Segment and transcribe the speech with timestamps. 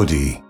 [0.00, 0.42] melody.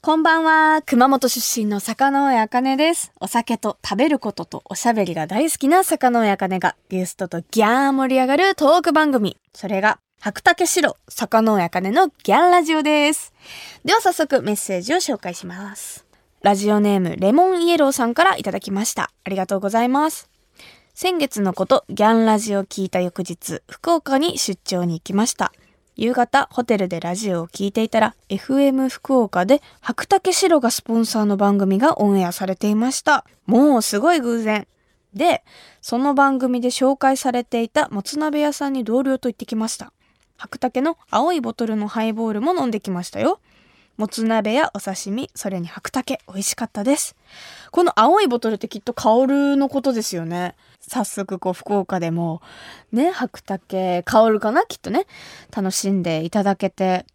[0.00, 0.82] こんばんは。
[0.86, 3.12] 熊本出身の坂上茜です。
[3.20, 9.36] お酒と食べることとおしゃべりが大好きな坂上茜がゲストとギャー盛り上がるトーク番組。
[9.52, 13.34] それが、白竹城坂上茜のギャンラジオです。
[13.84, 16.06] では早速メッセージを紹介します。
[16.42, 19.10] ラジオネームレモンイエローさんからいただきました。
[19.24, 20.30] ありがとうございます。
[20.94, 25.52] 先月のこと、ギャンラジオを聞いた翌日、福岡に出張に行きました。
[25.96, 33.24] 夕方、ホテルでラジオを聴いていたら、FM 福岡で白竹城がスポンサーの番組がオンエアされていました。
[33.46, 34.66] もうすごい偶然。
[35.14, 35.42] で、
[35.80, 39.90] その番組で紹介されていたもつ鍋屋さんに同僚と行ってきました。
[40.36, 43.40] 白竹の青いボトルのハイボールも飲んできましたよ。
[43.96, 47.16] もつ鍋やお刺身、それに白竹、美味しかったです。
[47.70, 50.54] この青いボトルってきっと香るのことですよね。
[50.80, 52.42] 早速こう福岡でも
[52.92, 54.62] ね、白竹香るかな？
[54.62, 55.06] きっとね。
[55.54, 57.06] 楽しんでいただけて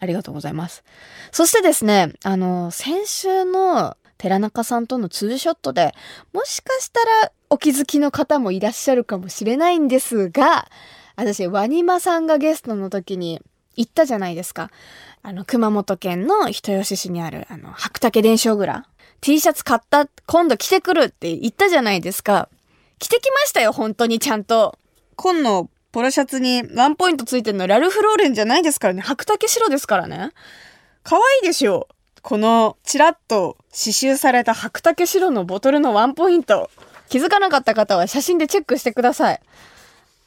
[0.00, 0.82] ありがとうございます。
[1.30, 5.94] そしてですね、あの、先週の寺中さんとのツーショットで、
[6.32, 10.68] もしかしたらお気づきの方もいらっしゃるかもしれないんですが、
[11.16, 13.40] 私、ワニマさんがゲストの時に
[13.76, 14.70] 行ったじゃないですか。
[15.22, 18.86] あの、熊本県の人吉市にある、あの、白竹伝承蔵。
[19.20, 22.48] T シャツ買った、今度着てくるって言ったじゃないですか。
[22.98, 24.78] 着てきましたよ、本当にちゃんと。
[25.16, 29.00] 紺のポロシャツにワンポイントついてるのラルフローレンじゃないですからね。
[29.00, 30.32] 白竹白ですからね。
[31.04, 31.88] 可愛いでしょ
[32.22, 36.70] このチラッと刺繍された白竹白のボトルのワンポイント。
[37.08, 39.40] 気づかなかった方は写真でチェックしてください。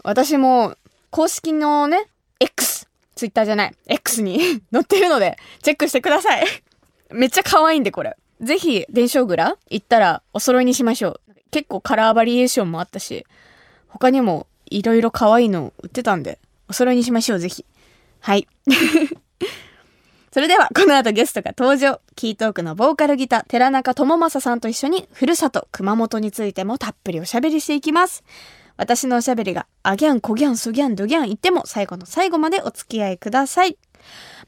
[0.03, 0.75] 私も
[1.09, 2.05] 公式のね、
[2.39, 2.86] X、
[3.17, 4.39] ツイッターじゃない、X に
[4.71, 6.45] 載ってるので、チェックしてください。
[7.11, 8.15] めっちゃ可愛いんで、これ。
[8.41, 11.33] ぜひ、伝承蔵行ったらお揃いにしましょう。
[11.51, 13.25] 結構カラーバリエーションもあったし、
[13.87, 17.65] 他にもいろいろ可愛いの売ってたんで、お揃いにしましょう、ぜひ。
[18.19, 18.47] はい。
[20.31, 21.99] それでは、この後ゲストが登場。
[22.15, 28.23] キートークのボーカルギター、寺中智正さんと一緒に、ふるさと、熊本についてもたっぷりおしゃべりしていきます。
[28.77, 33.77] 私のおしゃべりが、あギャン、こギャン、そギャン、どギャン言っても、最後の最後までお付き合いください。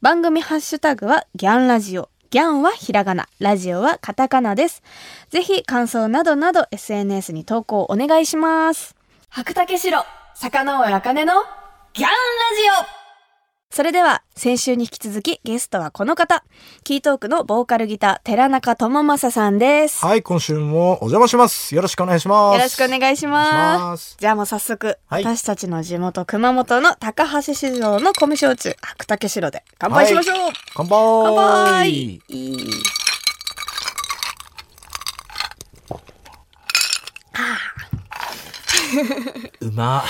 [0.01, 2.09] 番組ハッシュタグは、ギャンラジオ。
[2.29, 4.83] ギャンはひらがな、ラジオはカタカナです。
[5.29, 8.95] ぜひ感想などなど SNS に投稿お願いします。
[9.29, 11.33] 白竹城、坂上茜の
[11.93, 12.13] ギャンラ
[12.85, 12.98] ジオ
[13.71, 16.43] それでは、先週に引き続きゲストはこの方、
[16.83, 20.03] キートークのボーカルギター、寺中智正さんです。
[20.03, 21.75] はい、今週もお邪魔します。
[21.75, 22.55] よろしくお願いします。
[22.57, 23.77] よろしくお願いしま。
[23.91, 30.35] ますすじゃあもう早速、はい私たちの地元熊本の高橋市場の米焼酎、白竹城で乾杯しましょう、
[30.73, 32.71] 乾杯乾杯いい
[39.61, 40.03] うま。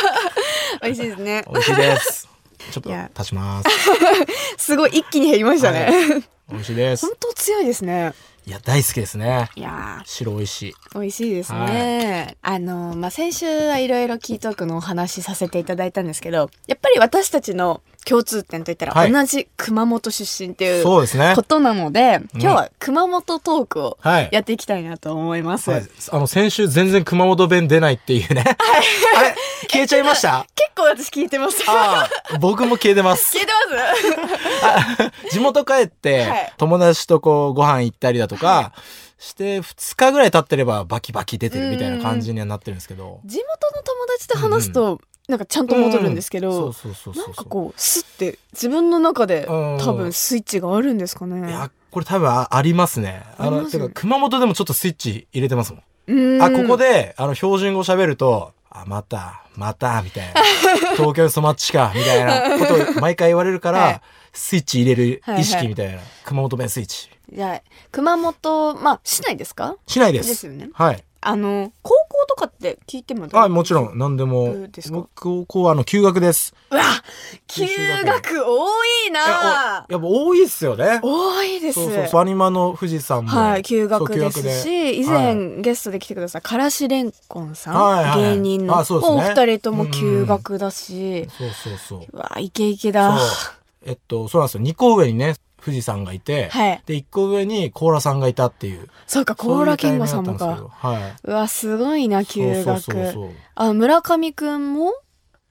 [0.82, 1.44] 美味しいですね。
[1.52, 2.35] 美味しいです。
[2.70, 3.68] ちょっと足します。
[4.58, 5.90] すごい一気に減りましたね。
[6.50, 7.16] 美味しいです本。
[7.18, 8.12] 当強いですね。
[8.46, 9.48] いや、大好きですね。
[9.56, 10.74] いや白美味しい。
[10.94, 12.36] ー、美味しいですね。
[12.42, 21.42] あの、まあ、先週はいろいろキートークのお話しさせていただいたんですけど、やっぱり私たちの共通点といったら、はい同じ熊本出身っていうそうですねこ。
[21.42, 24.28] となので、今日は熊本トークをはい。
[24.30, 25.70] やっていきたいなと思います。
[25.72, 25.82] はい、
[26.12, 28.44] あの、先週全然熊本弁出ないっていうね。
[29.16, 29.34] あれ
[29.68, 30.46] 消えちゃいました？
[30.54, 31.64] 結構私聞いてます。
[31.66, 33.34] ああ、僕も消えてます。
[33.36, 38.72] 聞いてます 地元帰って、はい友達とこうご飯行ったりだとか、
[39.18, 43.20] して2日ぐらい経ってればバキバキ出てるみたいな感じにはなってるんですけど。
[43.24, 43.44] 地元
[43.76, 46.72] の友達と話すと、なんかちゃんと戻るんですけど、
[47.14, 51.50] なんかこう、スッて自分の中でうん多分スイッチがあるんですかいね。
[51.50, 53.24] や、これ多分あありますね。
[53.38, 55.82] あの、てか熊本でもちょっとスイッチ入れてますもん。
[56.08, 60.40] うんあ、ここで、あの、標準語喋ると、あ、また、また、みたいな。
[60.96, 64.00] 東京に染まっちか、みたいなことを毎回言われるから、 はい
[64.32, 65.98] スイッチ入れる意はいはい識みたいな。
[66.26, 67.08] 熊本弁スイッチ。
[67.32, 69.76] じゃあ、熊本、まあ、市内ですか？
[69.86, 70.28] しないです。
[70.28, 71.02] ですよねはい。
[71.22, 74.90] あの、高校とかって聞いてもあ、もちろん、何でどもうです。
[74.92, 74.96] か？
[74.98, 76.54] 僕、高校はあの、休学です。
[76.70, 76.82] うわ
[77.48, 77.66] 休
[78.04, 78.68] 学多
[79.08, 81.00] いなおやっぱ多いっすよね。
[81.02, 81.82] 多いです。
[81.82, 83.30] そうそう、ファニマの富士山も。
[83.30, 92.06] はい、休学ですし、以前、ゲストで来てください、からしれんこんさん、はい芸人の、お二人とも休学だし、そうそうそう。
[92.12, 93.18] うわイケイケだ。
[93.84, 94.62] えっと、そうなんですよ。
[94.64, 98.88] 2個上にね、富士山がいて、はいで、1個上にコーラさんがいたっていう。
[99.06, 100.68] そうか、コーラキングさんもか。
[100.70, 101.14] はい。
[101.24, 103.34] うわ、すごいな、休学。
[103.54, 104.92] あ、村上くんも？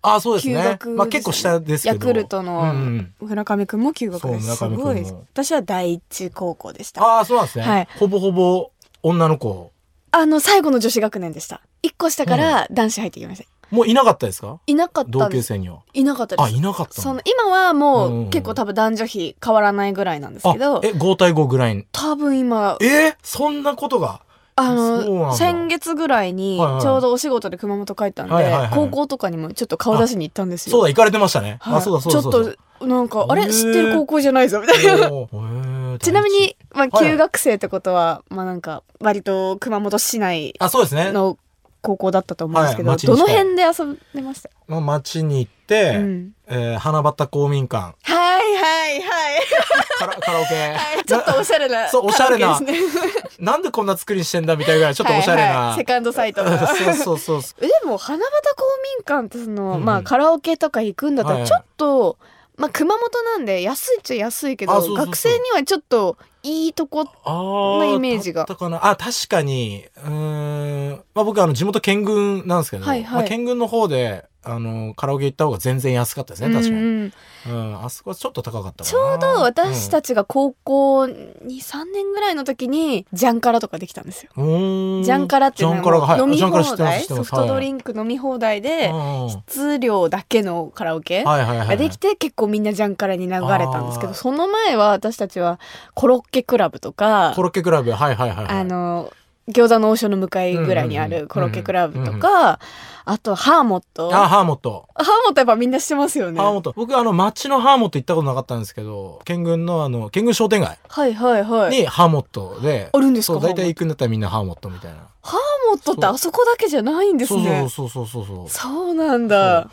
[0.02, 0.54] あ、そうですね。
[0.56, 1.96] 休学まあ結構下ですけど。
[1.96, 4.46] ヤクルトうんうのん村上くんも休学です。
[4.48, 5.26] そうす村上くんもごい。
[5.34, 7.04] 私は第一高校でした。
[7.04, 7.66] ああ、そうなんですね。
[7.66, 9.72] はいほぼほぼ女の子。
[10.12, 11.62] あの、最後の女子学年でした。
[11.82, 13.46] 一個下から男子入ってきました。
[13.76, 14.60] もういなかったですか？
[14.66, 15.48] いなかった同んです。
[15.50, 15.80] 級生には。
[15.94, 20.78] いなかったであ、すいなかったそのの今はもう結構多分男女比変わらないぐらいなんですけど。
[20.78, 21.76] あ、え、5対5ぐらい？
[21.76, 21.86] に。
[21.92, 23.16] 多分今え？
[23.22, 24.22] そんなことが？
[24.58, 25.34] あのだ。
[25.34, 26.82] 先月ぐらいにはいはい。
[26.82, 28.70] ちょうどお仕事で熊本帰ったんで、はいはいはい。
[28.74, 30.72] 高校とかにもちょっと顔出しに行ったんですよ。
[30.72, 31.58] そうだ、行かれてましたね。
[31.60, 31.76] はい。
[31.76, 32.22] あ、そうだ、そうだ。
[32.22, 33.46] ちょっとなんかあれ？
[33.52, 35.10] 知ってる高校じゃないぞみたいな。
[36.00, 37.12] ちなみに、まあ、はいはい。
[37.12, 41.12] 旧学生ってことは、まあなんか割と熊本市内あ、そうですね。
[41.12, 41.38] の
[41.86, 49.42] 高校だったと思うんですけど、はいどの辺で遊んでました、まあ、町に行って、うん、えー花畑公民館、はいはいはい。
[50.00, 50.56] カラカラオケ。
[50.56, 52.60] はいちょっとおしゃれな そうおしゃれな。
[52.60, 52.78] ね。
[53.40, 55.48] なんでこんな作りにしてんだみたいなちょっとおしゃれな。
[55.48, 57.66] はいはいセカンドサイトがそうそうそうそう。
[57.66, 58.64] えでも花畑公
[58.98, 59.86] 民館ってその、うんうん。
[59.86, 61.50] まあカラオケとか行くんだったはいはい。
[61.50, 62.18] らちょっと、
[62.58, 68.42] まあ熊本なんで安いっちゃ安いけど学生にはちょっといいとこあなーイメージが。
[68.42, 68.88] だったかな。
[68.88, 73.20] あ、確かに、うーん、まあ僕あの地元県軍なんですけど、はいはい。
[73.20, 76.76] まあ、県軍の方で、あの、カラオケ行った方が全然安かったですね、確かに。
[76.76, 77.14] うんうん
[77.48, 78.84] うん、あそこはちょっと高かった。
[78.84, 84.32] ちょうど私たち、ちが高校23年ぐらいの時にジャンカラとかできたんですよ。
[84.36, 87.24] ジャンカラっていうのは飲み放題ソ知ってます。
[87.24, 91.68] フトドリンンク飲み放題では質量だけのカラオケいはいはいはい。
[91.68, 95.60] ができて結構みんなジャンカラに流れたんですけどその前は私たちは
[95.94, 98.48] コロッケクラブとかコロッケクラブ、はいはいはいはい。
[98.48, 99.12] あの
[99.48, 102.60] 餃子の王将の向かいぐらいにあるコロッケクラブとか
[103.08, 104.90] あとハーモットあ、ハハーモット。
[104.96, 106.74] ーモットやっぱみんな知ってますよねハーモット。
[106.76, 114.98] 僕、あの、町のハーモット行ったことなかったんですけど、県軍の、あの、県軍商店街はいはいはいにハーモットで、あるんですか大体行くんだったらみんなハーモットみたいな。
[115.26, 118.50] ハーモットってあそこだけじゃないんですそうねそうそうそうそうそう。
[118.50, 119.64] そうなんだあ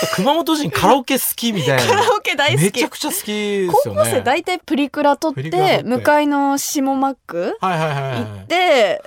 [0.00, 1.86] と、熊本人カラオケ好きみたいな。
[1.86, 4.04] カラオケ大好きめちゃくちゃ好きです高よね。
[4.04, 9.02] 校生大体プリクラ撮ってて向かいの下マック行って、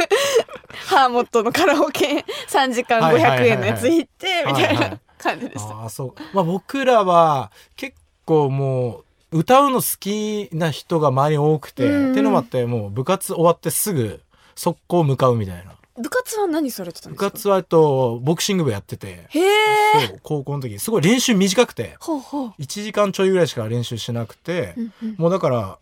[0.88, 5.74] ハーモットのカラオケ3時間500円のやつ行ってみたいな感じでした。
[5.74, 6.14] ああ、そう。
[6.32, 7.94] まあ僕らは結
[8.24, 9.02] 構も
[9.32, 14.22] う、歌うの好きな人が周りに多くて、うんうんってのもあって、もう部活終わってすぐ
[14.56, 15.72] 速攻向かうみたいな。
[15.98, 17.26] 部活は何されてたんですか？
[17.28, 20.06] 部活はえっと、ボクシング部やってて、へえ。
[20.08, 22.48] そう、高校の時、すごい練習短くて、ほうほう。
[22.58, 25.78] 1時間ちょいぐらいしか練習しなくて、うんうんもうだから、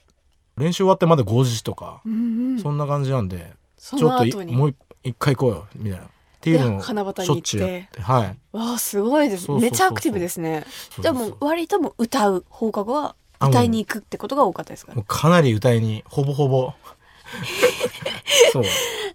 [0.57, 4.45] 練習終わってまだ5時とか、うんうんそんな感じなんで、そちょっと。
[4.53, 6.07] もう一回行こうよ、みたいな。
[6.07, 6.09] っ
[6.45, 7.89] ていうのをで花畑に行って。
[8.01, 8.37] はい。
[8.53, 10.65] わあすごいですめちゃアクティブですね。
[11.01, 14.93] じゃあもう割ともう歌う放課後は歌いに行くってことが多かったですか？
[15.09, 16.73] かなり歌いに、ほぼほぼ。
[18.53, 18.65] そう。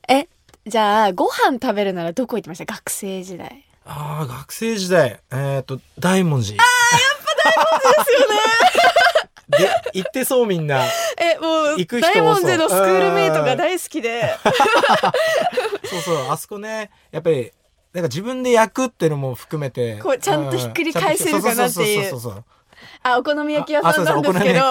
[0.07, 0.27] え
[0.67, 2.73] じゃあご飯食べるならどこ行ってました？
[2.73, 3.65] 学生時代。
[3.85, 6.55] ああ、学生時代、えっ、と、大文字。
[6.59, 8.39] ああ、やっぱ大文字ですよね。
[9.93, 10.83] で、行ってそうみんな。
[11.17, 14.35] えもう行く人大文字のスクールメイトが大好きで。
[15.89, 17.51] そうそう、あそこね、やっぱり、
[17.93, 19.95] なんか自分で焼くっていうのも含めて。
[19.97, 22.11] こうちゃんとひっくり返せるかなっていう
[23.01, 24.61] あお好み焼き屋あさんなんですけど。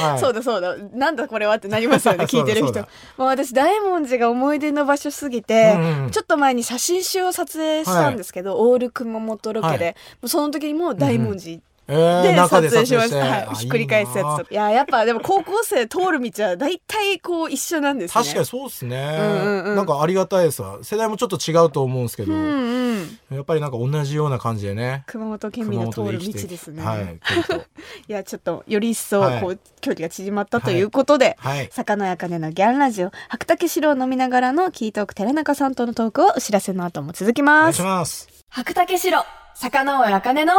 [0.00, 0.76] あ そうだそうだ。
[0.94, 2.80] なんだこれはってなりますよね 聞いてる人。
[2.80, 2.86] も
[3.18, 9.90] う私大文字が思い出の場所すぎて、うんうんちょっと前に写真集を撮影したんですけど、オール熊本ロケで、は
[10.24, 10.28] い。
[10.28, 13.16] その時にもう大文字えー、で中で撮影しまし、た。
[13.16, 13.20] て。
[13.22, 14.52] はい、ひっくり返すやつ。
[14.52, 18.22] いややっぱでも高校生通る道は大体こう一緒なんですね。
[18.22, 19.76] 確かにそうですね、うんうんうん。
[19.76, 23.18] なんかありがたいですわ世代もちょっと違うと思うんですけど、うんうん。
[23.30, 25.04] やっぱりなんか同じような感じでね。
[25.06, 27.18] 熊本県民の通る道ですね、はい
[28.08, 29.40] い、やちょっとより一層はい。
[29.40, 31.68] こう、距離が縮まったということで、はい。
[31.72, 38.28] 坂野茜のギャンラジオ白竹城を飲みながらのキートーク寺中さんとのトークをお知らせの後も続きお願いします。
[38.50, 39.24] 白竹城
[39.54, 40.52] 坂野茜の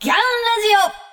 [0.00, 0.20] ギャンラ
[0.90, 1.04] ジオ。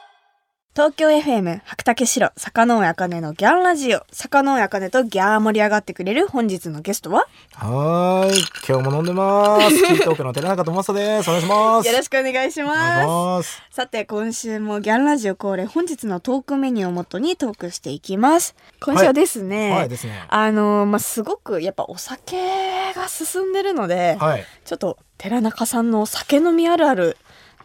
[0.74, 4.06] 東京 FM 白竹城坂野茜のギャンラジオ。
[4.12, 7.28] 坂野茜とギャー盛り上がってくれる本日のゲストは？
[7.54, 9.76] はーい今日も飲んでます。
[9.86, 11.30] キートークの寺中智正です。
[11.30, 11.88] お願いします。
[11.88, 13.02] よろしくお願いします。
[13.02, 13.64] します。
[13.70, 18.56] さて今週もギャンラジオ恒例本日のトークメニューをもとにトークしていきます。
[18.82, 19.90] 今週はですね、はい。
[19.90, 20.26] ですね。
[20.28, 24.46] あのまあ、すごくやっぱお酒が進んでるので、はい。
[24.66, 27.18] ちょっと寺中さんのお酒飲みあるある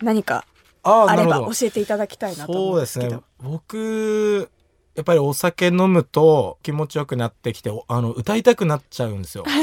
[0.02, 0.44] 何か
[0.86, 3.22] あれば教えていただきたいなと思そううんですですけどね。
[3.42, 4.50] 僕
[4.94, 9.44] やっぱりお酒飲むと気持ちよくなってきておあの歌いたくなっちゃうんですよ。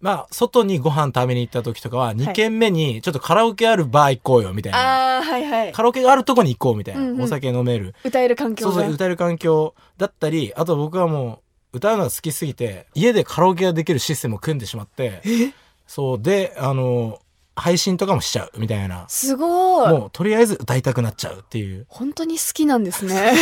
[0.00, 5.72] まあ外にご飯食べに行った時とかは2軒目にちょっとカラオケあるバー行こうよみたいな、はいはい。
[5.72, 7.22] カラオケがあるとこに行こうみたいな、うんうん。
[7.22, 7.94] お酒飲める。
[8.04, 8.72] 歌える環境が。
[8.72, 11.40] そうそう歌える環境だったりあと僕はも
[11.72, 15.22] う歌うのが好きすぎて家でカラオケができるシステムを組んでしまって。
[15.86, 16.22] そう。
[16.22, 17.18] であの
[17.56, 19.04] 配信とかもしちゃうみたいな。
[19.08, 19.88] すごい。
[19.90, 21.86] もうとりあえず歌いたくなっちゃうっていう。
[21.88, 23.34] 本当に好きなんですね。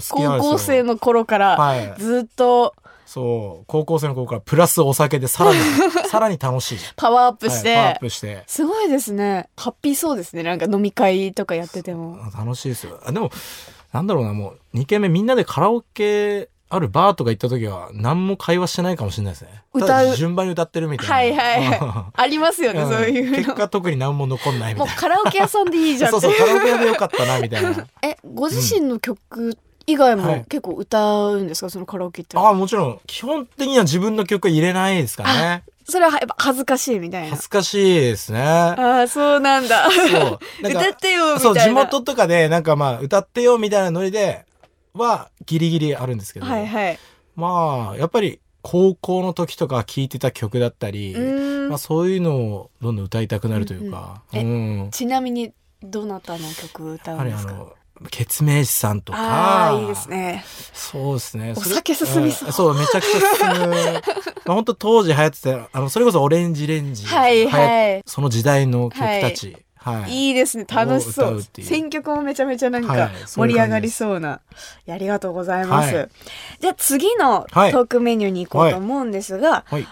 [0.00, 0.38] すよ。
[0.38, 1.94] 高校生の頃からはい。
[1.98, 2.74] ずっと。
[3.06, 5.60] そう高校生の頃からプラスお酒でさらに
[6.10, 6.78] さらに楽しい。
[6.94, 8.44] パワーアップして、はいパワーアップして。
[8.46, 9.48] すごいですね。
[9.56, 10.42] ハッピーそうですね。
[10.42, 12.18] なんか飲み会とかやってても。
[12.36, 13.00] 楽しいですよ。
[13.04, 13.30] あでも
[13.92, 22.12] なんだろうなもう2軒目みんなでカラオケあるバーとか行った時は何も会話してないかもしれないですね歌う順番に歌ってるみたいなはいはいはい。
[22.14, 23.36] ありますよね、うんそういうの。
[23.38, 26.20] 結果特に何も残んないみもたいうカラオケ屋さんでいいじゃなん。
[26.20, 27.70] そうそうカラオケ屋でよかったなみたいな
[28.02, 29.56] え、ご自身の曲
[29.86, 32.36] 以外はいも結構歌うんですか、そのカラオケって。
[32.36, 37.42] ああもちろん基本的には自分の曲入れないですからねそれはやっぱ恥ずかしいみたいな恥。
[37.44, 39.88] ずかしいですねああ、そうなんだ。
[39.90, 41.40] そう 歌ってよみたいな。
[41.40, 44.44] そう地元とかでなんかまあ歌ってよみたいなノリで
[44.98, 46.98] はギリギリあるんですけど、はいはい。
[47.36, 51.16] まあやっぱり高校の時とか聴いてた曲だったり、
[51.68, 54.80] まあ、そういうのをどんどん歌いたくなるというか、うんうん。
[54.82, 54.90] うん。
[54.90, 55.52] ちなみに、
[55.82, 57.66] どなたの曲歌やうんですか？
[58.10, 60.44] ケツメイシさんとあかいいですね。
[60.72, 61.54] そうですね。
[61.56, 62.48] お酒進みそう。
[62.48, 62.52] うん。
[62.52, 63.74] そうめちゃくちゃ進む。
[64.46, 68.02] まあ本当当時流行ってたあのそれこそオレンジレンジはいはい。
[68.06, 69.52] その時代の曲たち。
[69.52, 69.64] はい、
[70.08, 70.30] い。
[70.30, 70.66] いですね。
[70.68, 71.42] 楽しそう。
[71.60, 74.40] 選曲もめちゃめちゃなんか盛り上がりそうな。
[74.86, 75.94] いやありがとうございます。
[75.94, 76.08] はい
[76.60, 79.80] じゃあ次のトはいークメニューに行こうと思うんですが、はい。
[79.80, 79.86] 遊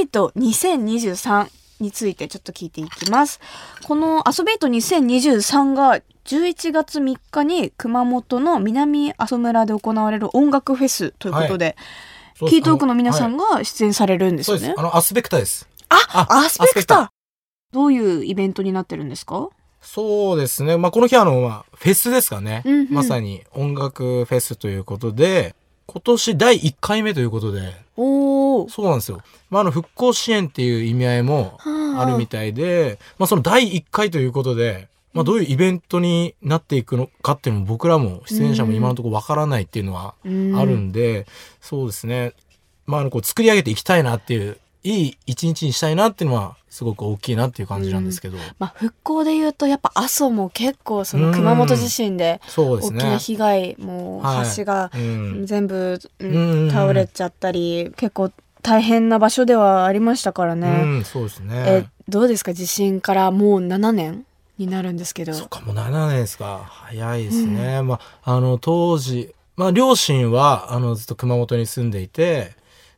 [0.00, 1.48] びート2023
[1.80, 3.40] についてちょっと聞いていきます。
[3.84, 11.76] この遊びート2023が11月3日に熊本の南阿蘇村で行われる音楽フェスということで、
[12.38, 13.58] キートークの皆さんはい。
[13.58, 14.74] が出演されるんですよね。
[14.76, 15.68] あのアスペクタです。
[15.88, 17.12] あ、アスペクタ
[17.72, 19.48] どういうイベントになってるんですか？
[19.80, 20.76] そうですね。
[20.76, 22.62] まあ、この日はあの、まあ、フェスですかね。
[22.64, 25.54] うんうんまさに音楽フェスということで、
[25.86, 28.68] 今年第1回目ということで、おー。
[28.70, 29.20] そうなんですよ。
[29.50, 31.58] まあ、あの、復興支援っていう意味合いも
[31.98, 41.26] あるみたいで、まあ、その第1回ということで、まあ、どういうイベントになっていくのかっていうのも僕らも出演者も今のところわからないっていうのはうんあるんで、
[41.60, 42.32] そうですね。
[42.86, 52.40] まあ、あの、こう作り上げていきたいなっていう、いい一日にしたいなっていうのは、すごく大きいなっていう感じなんですけど、まあ、復興で言うとやっぱ阿蘇も結構その熊本地震で。
[52.56, 58.30] 大きな被害もうはい橋がうん全部うんうん倒れちゃったり結構
[58.62, 60.98] 大変な場所ではありましたからうね。
[61.00, 61.54] ん、そうですね。
[61.66, 62.54] えどうですか？
[62.54, 64.24] 地震からもう7年
[64.58, 65.34] になるんですけど。
[65.34, 66.62] そっか、もう7年ですか。
[66.66, 67.82] 早いですね。
[67.82, 72.52] まあ、あの、当時、まあ、両親は、あの、ずっと熊本に住んでいて、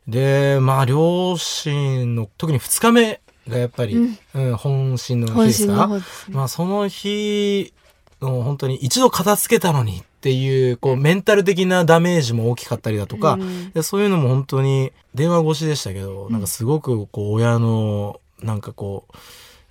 [0.07, 5.87] で、まあ、両親の、特に2日目がやっぱり、ううんん、本心の日ですか？
[5.87, 6.03] ね。
[6.31, 7.73] まあ、その日
[8.21, 13.71] の、本当に一度片付けたのにっていう、こう、メンタル的なダメージも大きかったりだとか、うん。
[13.71, 16.31] でそういうのも本当に電話越しでしたけど、ん。
[16.31, 19.05] なんかすごくこう親のなんかこ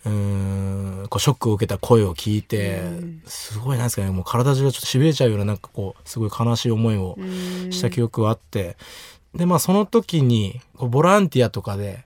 [0.05, 3.23] ううーんこうショックを受けた声を聞いて、うん。
[3.27, 8.77] すごいなんですかねもう体中がちょっとしびれちゃうようななんかこうすごい悲しい思いをうんした記憶はあって、
[9.35, 12.05] でまあその時にこうボランティアとかで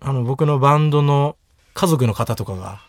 [0.00, 1.36] あの僕のバンドの
[1.74, 2.80] 家族の方とかが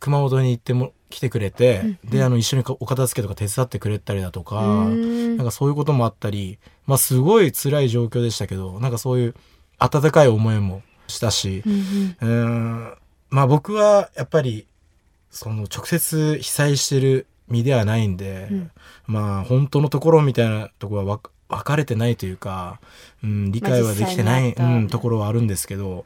[0.00, 5.36] 熊本に行っても来てくれて、うんであの一緒にお片付けとか手伝ってくれたりだとか、うん。
[5.36, 9.34] なんかそういうこともあったり、まあすごい辛い状況でしたけど、なんかそういう
[9.78, 12.98] 温かい思いもしたしう、んうーん、
[13.30, 14.66] まあ僕はやっぱり、
[15.30, 18.70] その直接被災してる身ではないんで、うん。
[19.06, 21.20] まあ本当のところみたいなところは
[21.52, 22.80] 分分かれてないというか、
[23.22, 26.04] うん、理解はできてない、うん、ところはあるんですけど、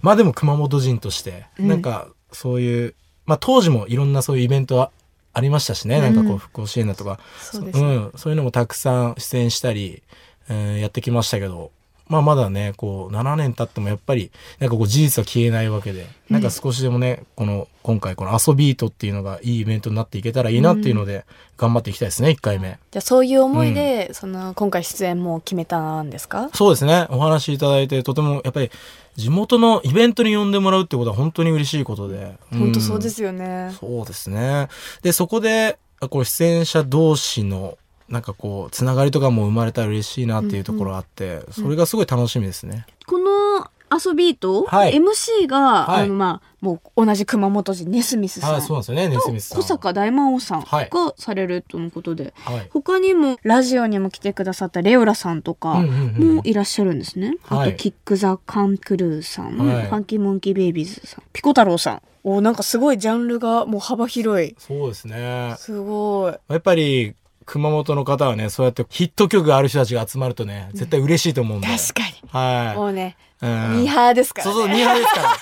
[0.00, 1.68] まあでも熊本人として、うん。
[1.68, 2.94] なんかそういう、
[3.26, 4.90] まあ当時もいろんなそういうイベントは
[5.32, 10.02] ありましたしね、なんかこう復興支援だとか、そうん、そういうのもたくさん出演したり、
[10.48, 11.70] えーやってきましたけど、
[12.12, 21.24] まあまだね、こう、7年経ってもやっぱり、なんかこう事実は消えないわけで、なんか少しでもね、この、今回この遊びートっていうのがいいイベントになっていけたらいいなっていうので、
[21.56, 22.78] 頑張っていきたいですね、1回目。
[22.90, 26.50] じゃあそういう思いで、その今回出演も決めたんですか？
[26.52, 28.70] そうですね、お話しいただいて、とてもやっぱり、
[29.16, 32.36] 地元のイベントに呼んでもらうってことは本当に嬉しいことで。
[32.50, 33.74] 本当そうですすよね。
[33.80, 34.68] そうですね。
[35.02, 35.78] で、そこで、
[36.10, 37.78] こう、出演者同士の、
[38.12, 42.84] なんかこう、つながりとかも生まれたら嬉しいなっていうところがあって、それがすごい楽しみですね。
[43.06, 44.94] この遊びと、はい。
[44.94, 46.04] MC が、はい。
[46.04, 48.52] あのまあもう同じ熊本人ネスミスさん。
[48.52, 49.54] はい、そうですよね、ネスミス。
[49.54, 50.90] 小坂大魔王さんはい。
[50.90, 52.68] がされるとのことで、はい。
[52.70, 57.36] 他にもラジオにも来てくださったレオラさんとかうんうんうんもいらっしゃるんですね。
[57.42, 57.68] はい。
[57.70, 59.86] あとキック・ザ・カン・クルーさん、はい。
[59.86, 62.02] ファンキー・モンキー・ベイビーズさんピコ太郎さん。
[62.24, 64.54] おなんかすごいジャンルがもう幅広い。
[64.58, 65.54] そうですね。
[65.58, 66.34] すごい。
[66.48, 67.14] やっぱり、
[67.52, 71.66] 熊本の方はね、そうやってヒット曲がある人たちが集まるとね、絶対嬉しいと思うんで。
[71.66, 73.44] 確かにはもうね、い。
[73.44, 75.36] うんミーハーですからねそうそう、ミーハーですから。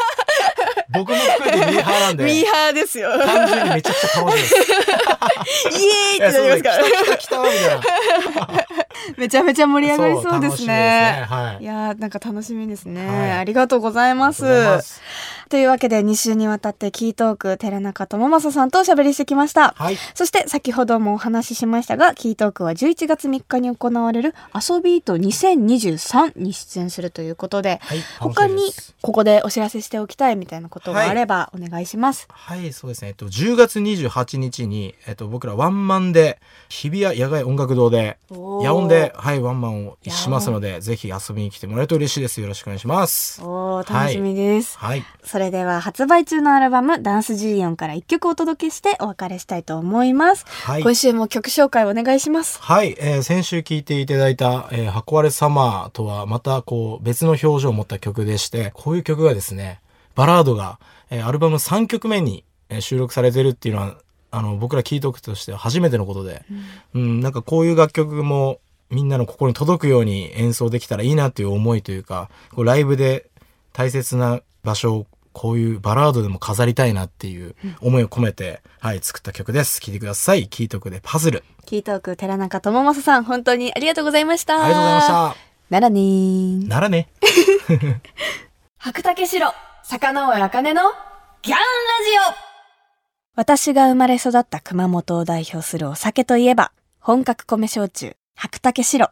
[0.99, 2.25] 僕も含めてミーハーなんで。
[2.25, 4.55] ミーハーですよ単純にめちゃくちゃ楽しいです。
[5.71, 8.80] イエーイってなりますから来た来た来たみたいな。
[9.17, 11.27] めちゃめちゃ盛り上がりそうですね。
[11.29, 15.01] はいいやーなんか楽しみですね、はいありがとうございます。
[15.51, 19.75] というわけで2週にわたってキートーク寺中智正さんとおしゃべりしてきました。
[19.77, 19.97] はい。
[20.15, 27.99] そして先ほどもお話ししましたが、キートークは11月3日に行われる遊びート2023に出演するということで、はい。
[28.21, 32.29] 他にここでお知らせしておきたいみたいなことがあればお願いします。
[32.31, 33.09] はい、そうですね。
[33.09, 36.39] えっと、10月28日に、えっと、僕らワンマンで、
[36.69, 42.41] 日比谷野外音楽堂で、おー野音で、はい、ワンマンをしますので、ぜひ遊びに来てもらえると嬉しいです。
[42.41, 43.41] よろしくお願いします。
[43.43, 44.77] おー楽しみです。
[44.77, 45.05] はい。
[45.25, 50.45] それでは発売中のアルバムダンス G4 から1曲お届けしてお別れしたいと思います。
[50.47, 50.83] はい。
[50.83, 52.61] 今週も曲紹介お願いします。
[52.61, 59.81] はい、えー先週聴いていただいた、えー、箱割れサマーとはまたこう別の表情を持った曲でして、こういう曲がですね、
[60.15, 60.79] バラードが、
[61.11, 63.97] えーアルバム3曲目に、えー収録されてるっていうのは、
[64.33, 66.45] あの、僕ら聴いておくとしては初めてのことで、
[66.95, 73.31] うん、なんかこういう楽曲もみんなの心に届くように演奏できたらいいなっていう思いというか、こうライブで
[73.73, 79.81] 大切な場所をこういうバラードでも飾りたいなっていう思いを込めて、はい、作った曲です。
[79.81, 80.49] 聴いてください。
[80.49, 81.45] 聴いておくでパズル。
[81.67, 84.65] キートーク寺中智正さん本当にありがとうございました。
[84.65, 85.51] ありがとうございました。
[85.71, 86.69] ならねー。
[86.69, 87.09] ならね。
[88.79, 89.53] 白竹城、
[89.85, 90.83] 坂上茜の
[91.43, 91.63] ギャンラ
[92.35, 92.51] ジオ
[93.37, 99.11] 私が生まれ育った熊本を代表するお酒といえば、本格米焼酎、白竹白。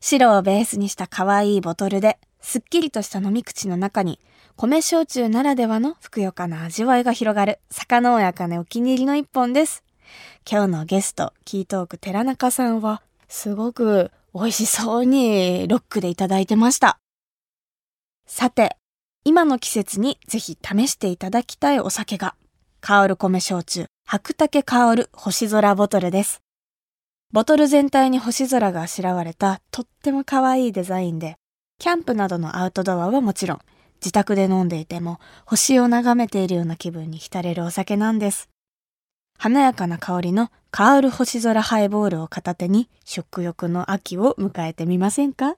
[0.00, 4.18] 白をベースにした可愛いボトルで、すっきりとした飲み口の中に、
[4.56, 9.84] 米焼酎ならではのふくよかな味わいが広がる、坂上茜お気に入りの一本です。
[10.50, 16.96] 今日のゲスト、キートーク寺中さんは、すごく美味しそうにロックでいただいてました。
[18.26, 18.78] さて、
[19.24, 22.34] 今の季節にぜひ試していただきたいお酒が、
[22.80, 26.41] 香る米焼酎、白竹香る星空ボトルです。
[27.32, 31.36] ボトル全体に星空があしらわれたとっても可愛いデザインで、
[31.78, 33.60] キャンプなどのアウトドアはもちろん、
[34.02, 38.50] 自宅で飲んでいても星を眺めているような気分に浸れるお酒なんです。
[39.38, 45.54] 華やかな香りの香る星空ハイボールを片手に食欲の秋を迎えてみませんか？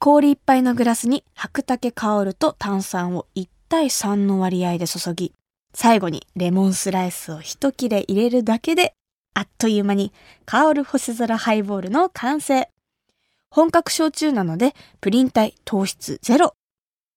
[0.00, 5.32] 氷いっぱいのグラスに白竹香ると炭酸を1対3の割合で注ぎ、
[5.72, 8.94] 最後にレモンスライスを一切れ入れるだけで、
[9.34, 10.12] あっという間に
[10.44, 12.70] 香る星空ハイボールの完成。
[13.50, 16.54] 本格焼酎なので、プリン体糖質ゼロ。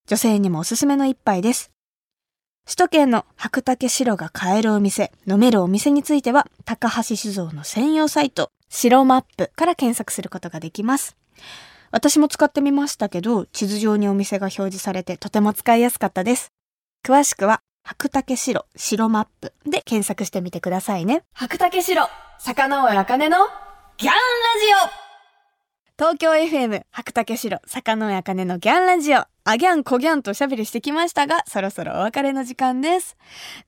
[0.07, 1.71] 女性にもおすすめの一杯です。
[2.65, 11.17] 首都圏の白竹白が買えるお店、飲めるお店については、高橋酒造の専用サイト、白マップから検索することができます。
[11.91, 16.51] 私も使ってみましたけど、地図上にお店が表示されてとても使いやすかったです。
[17.05, 21.23] 詳しくは、白竹白白マップで検索してみてくださいね。
[21.33, 22.07] 白竹白、
[22.39, 23.37] 坂上茜の
[23.97, 25.03] ギャンラジオ。
[25.99, 29.25] 東京 FM 白竹城坂上茜のギャンラジオ。
[29.43, 33.17] あギャンコギャンとおしゃべりしてきましたがそろそろお別れの時間です。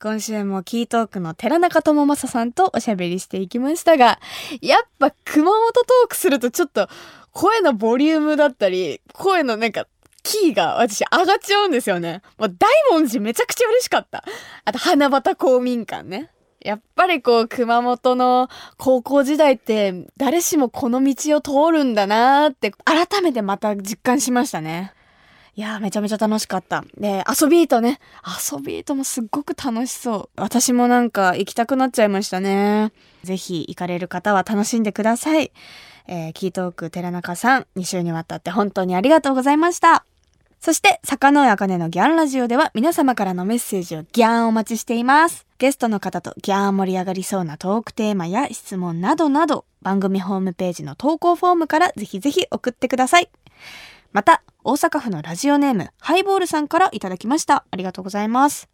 [0.01, 4.21] 今週もキートークの寺中智正さんとおしゃべりしていきましたが
[4.61, 6.87] やっぱ熊本トークするとちょっと
[7.31, 9.85] 声のボリュームだったり声のなんか
[10.25, 12.21] キーが私上がっちゃうんですよね。
[12.37, 14.23] もう大文字めちゃくちゃ嬉しかった。
[14.65, 16.31] あと花畑公民館ね。
[16.61, 24.91] やっぱりこう熊本の高校時代って誰しもこの道を通るんだなーって改めてまた実感しましたね。
[25.53, 26.83] いやーめちゃめちゃ楽しかった。
[26.97, 27.99] で、遊びーとね。
[28.25, 30.41] 遊びーともすっごく楽しそう。
[30.41, 32.91] 私もなんか行きたくなっちゃいましたね。
[33.23, 35.51] ぜひ行かれる方は楽しんでください。
[36.07, 40.05] えー、キートーク寺中さん、2週にわたって本当にありがとうございました。
[40.65, 45.45] そして、坂上茜のギャンラジオでは皆様からのメッセージをギャンお待ちしています。
[45.59, 53.29] ゲストの方とギャン盛り上がりそうなトークテーマや質問などなど、番組ホームページの投稿フォームからぜひぜひ送ってください。
[54.11, 57.63] また、大阪府のラジオネーム、ハイボールさんからいただきました。
[57.69, 58.67] ありがとうございます。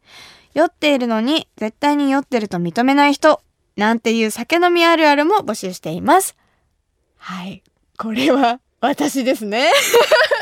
[0.53, 3.41] 酔っているのに、絶対に酔ってると認めない人、
[3.75, 6.37] なんていう酒飲みあるあるも募集しています。
[7.17, 7.63] はい。
[7.97, 9.69] これは、私ですね。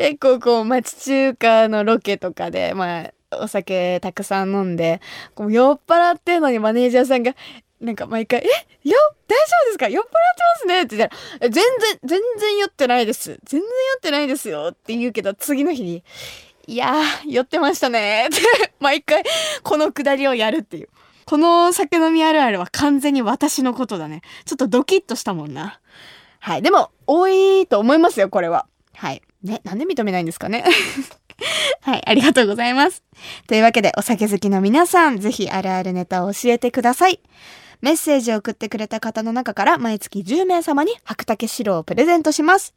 [0.00, 5.02] 結構こう町中華のロケとかで、まあ、お酒たくさん飲んで、
[5.34, 7.34] こう酔っ払ってるのにマネージャーさんが、
[7.82, 8.88] なんか毎回、え？
[8.88, 8.96] よ、
[9.28, 9.88] 大丈夫ですか？
[9.90, 13.38] 酔っ払ってますねって言ったら、全然、全然酔ってないです。
[13.44, 13.66] 全然酔
[13.98, 16.02] ってないですよって言うけど、次の日に、
[16.66, 18.36] いやー、酔ってましたねって、
[18.80, 19.22] 毎回
[19.62, 20.88] このくだりをやるっていう。
[21.26, 24.22] この酒飲みあるあるは完全に私のことだね。
[24.46, 25.78] ちょっとドキッとしたもんな。
[26.38, 26.62] はい。
[26.62, 28.66] でも、多いと思いますよ、これは。
[28.94, 29.20] はい。
[29.42, 30.64] ね、なんで認めないんですかね？
[31.82, 33.02] はい、ありがとうございます。
[33.46, 37.20] というわけで、お酒好きの皆さん、ぜひあるあるネタを教えてください。
[37.80, 42.74] メッセージを送ってくれた方の中から毎月10名様に白竹白をプレゼントします。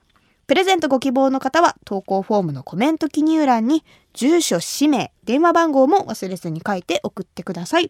[0.48, 7.90] プレゼントご希望の方は投稿フォームのコメント記入欄に住所、氏名、電話番号も忘れずに書いて送ってください。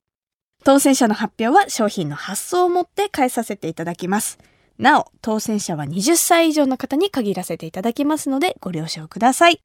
[0.63, 4.39] 当選者の発表は商品の発送をもって返させていただきます。
[4.79, 9.59] なお、当選者は20歳以上の方に限らせていただきますので、ご了承ください。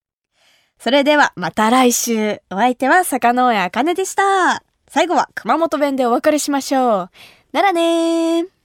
[0.78, 2.40] それでは、また来週。
[2.50, 4.62] お相手は坂野屋茜でした。
[4.88, 7.10] 最後は熊本弁でお別れしましょう。
[7.52, 8.58] ならねー。